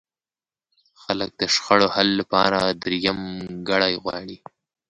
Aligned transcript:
خلک 1.03 1.29
د 1.39 1.41
شخړو 1.53 1.87
حل 1.95 2.09
لپاره 2.19 2.59
درېیمګړی 2.83 3.93
غواړي. 4.03 4.37